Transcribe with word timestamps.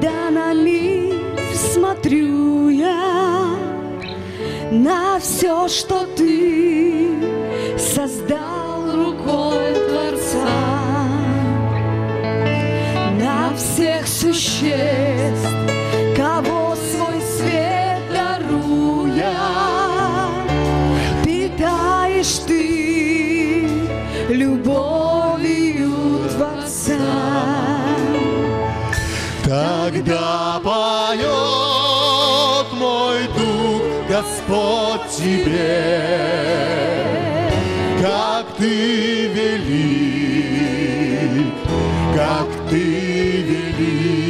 когда 0.00 0.30
на 0.30 0.54
мир 0.54 1.16
смотрю 1.56 2.68
я, 2.68 3.56
на 4.70 5.18
все, 5.18 5.66
что 5.66 6.06
ты 6.16 7.08
создал. 7.76 8.37
Когда 29.90 30.60
поет 30.62 31.22
мой 32.72 33.26
дух, 33.28 33.82
Господь 34.06 35.08
тебе, 35.16 36.04
как 38.02 38.44
ты 38.58 39.28
велик, 39.28 40.34
как 42.14 42.48
ты 42.68 42.84
велик, 43.78 44.20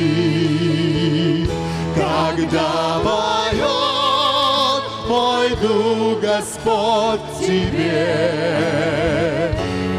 когда 1.97 3.01
поет 3.03 4.85
мой 5.09 5.49
дух, 5.61 6.21
Господь 6.21 7.27
тебе, 7.41 8.07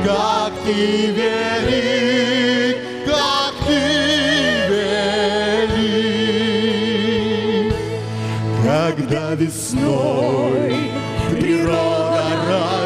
как 0.06 0.54
ты 0.66 1.08
велик, 1.08 2.39
когда 8.90 9.36
весной 9.36 10.90
природа 11.30 12.23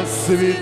расцветает, 0.02 0.52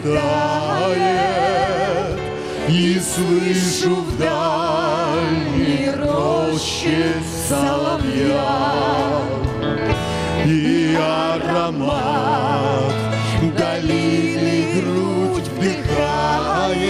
и 2.68 3.00
слышу 3.00 3.96
в 3.96 4.18
дальней 4.18 5.90
роще 5.96 7.14
соловья 7.48 9.18
и 10.46 10.96
аромат 10.96 12.92
долины 13.58 14.80
грудь 14.80 15.48
вдыхает, 15.56 16.88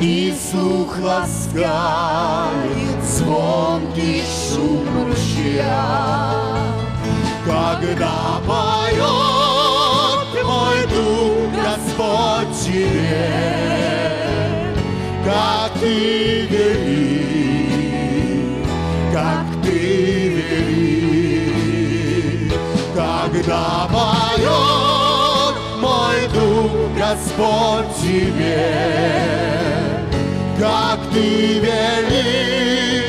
и 0.00 0.34
слух 0.50 0.98
ласкает 1.00 3.04
звонкий 3.04 4.22
шум 4.22 4.86
ручья. 5.06 6.37
Когда 7.80 8.40
поет 8.44 9.06
мой 10.44 10.86
дух, 10.88 11.50
Господь 11.54 12.52
тебе, 12.60 13.30
как 15.24 15.70
ты 15.80 16.46
велик, 16.50 17.86
как 19.12 19.46
ты 19.62 19.78
велик, 20.58 21.52
когда 22.96 23.88
поет 23.92 25.54
мой 25.80 26.18
дух, 26.34 26.72
Господь 26.98 27.94
тебе, 28.02 28.70
как 30.58 30.98
ты 31.12 31.60
велик, 31.60 33.07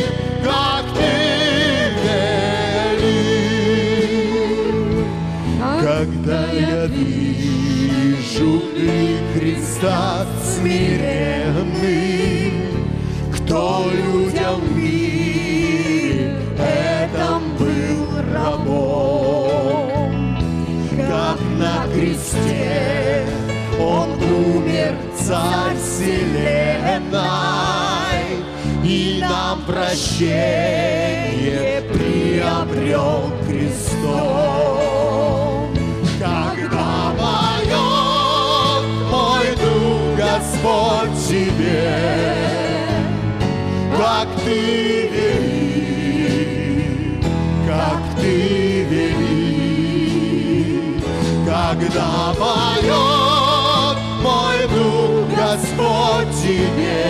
Христа 9.49 10.27
смиренный, 10.43 12.53
кто 13.33 13.85
людям 13.91 14.61
в 14.61 14.77
мире 14.77 16.35
этом 16.59 17.57
был 17.57 18.05
рабом, 18.31 20.37
как 20.97 21.39
на 21.57 21.87
кресте 21.91 23.25
он 23.79 24.21
умер, 24.21 24.93
царь 25.17 25.77
вселенной, 25.77 27.17
и 28.83 29.19
нам 29.19 29.63
прощение 29.65 31.81
приобрел 31.91 33.31
крестом. 33.47 34.48
Ты 44.49 45.07
велик, 45.13 46.41
как 47.67 48.01
ты 48.19 48.83
велик, 48.89 50.23
когда 51.45 52.33
поет 52.37 53.97
мой 54.23 54.59
дух, 54.73 55.27
Господь 55.37 56.31
тебе, 56.41 57.05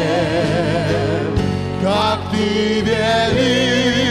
как 1.81 2.19
ты 2.31 2.47
велик, 2.81 4.09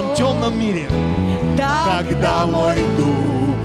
этом 0.00 0.14
темном 0.14 0.58
мире, 0.58 0.88
когда 1.56 2.46
мой 2.46 2.76
дух 2.96 3.56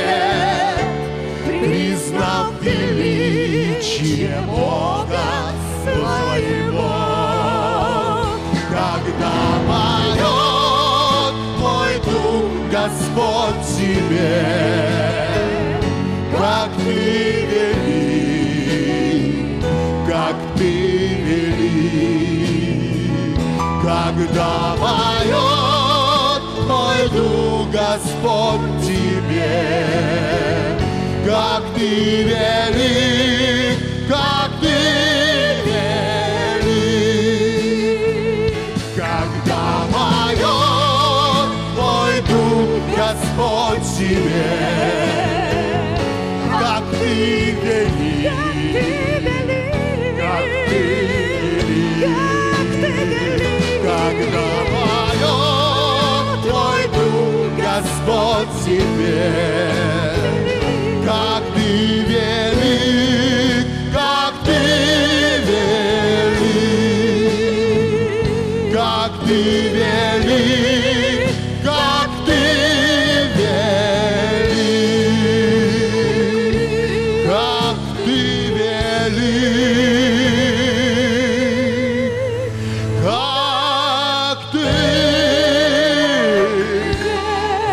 признав 1.46 2.52
величие 2.60 4.38
Бога 4.46 5.52
своего. 5.82 6.92
Когда 8.70 9.32
поет 9.66 11.34
мой 11.58 11.94
дух, 12.04 12.50
Господь 12.70 13.62
тебе, 13.78 14.95
дух, 27.16 27.70
Господь 27.72 28.60
тебе, 28.84 29.86
как 31.26 31.62
ты 31.74 31.88
велик, 32.24 33.78
как 34.08 34.50
ты 34.60 34.76
велик, 36.66 36.92
когда 38.94 39.64
поет 39.92 41.48
мой 41.76 42.14
дух, 42.28 42.82
Господь 42.96 43.86
тебе, 43.96 44.52
как 46.60 46.84
ты 47.00 47.14
велик, 47.62 49.05
Господь 58.36 58.64
тебе, 58.66 59.32
как 61.06 61.42
ты 61.54 61.70
велик, 62.02 63.66
как 63.94 64.34
ты 64.44 64.60
велик, 65.46 66.44
как 68.74 69.12
ты 69.26 69.40
велик, 69.72 71.22
как 71.64 72.10
ты 72.26 72.40
велик, 73.38 73.64
как 77.26 77.78
ты 78.04 78.20
велик, 78.58 79.30
как 83.02 84.38
ты 84.52 84.66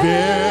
велик. 0.04 0.43